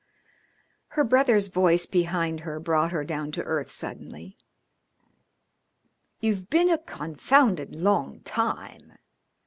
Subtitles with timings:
[0.97, 4.35] Her brother's voice behind her brought her down to earth suddenly.
[6.19, 8.93] "You've been a confounded long time."